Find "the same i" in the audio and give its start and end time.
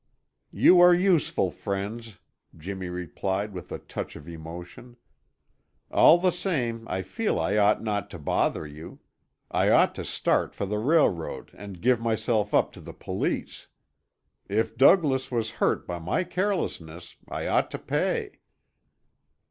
6.17-7.03